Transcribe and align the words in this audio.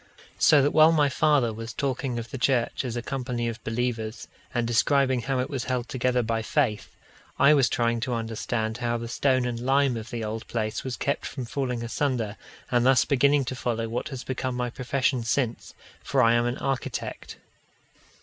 So 0.39 0.63
that 0.63 0.71
while 0.71 0.91
my 0.91 1.09
father 1.09 1.53
was 1.53 1.73
talking 1.73 2.17
of 2.17 2.31
the 2.31 2.39
church 2.39 2.83
as 2.83 2.95
a 2.95 3.03
company 3.03 3.47
of 3.47 3.63
believers, 3.63 4.27
and 4.51 4.65
describing 4.65 5.21
how 5.21 5.37
it 5.37 5.47
was 5.47 5.65
held 5.65 5.87
together 5.89 6.23
by 6.23 6.41
faith, 6.41 6.95
I 7.37 7.53
was 7.53 7.69
trying 7.69 7.99
to 7.99 8.15
understand 8.15 8.77
how 8.77 8.97
the 8.97 9.07
stone 9.07 9.45
and 9.45 9.59
lime 9.59 9.95
of 9.97 10.09
the 10.09 10.23
old 10.23 10.47
place 10.47 10.83
was 10.83 10.97
kept 10.97 11.27
from 11.27 11.45
falling 11.45 11.83
asunder, 11.83 12.35
and 12.71 12.83
thus 12.83 13.05
beginning 13.05 13.45
to 13.45 13.55
follow 13.55 13.87
what 13.87 14.09
has 14.09 14.23
become 14.23 14.55
my 14.55 14.71
profession 14.71 15.23
since; 15.23 15.75
for 16.03 16.23
I 16.23 16.33
am 16.33 16.47
an 16.47 16.57
architect. 16.57 17.37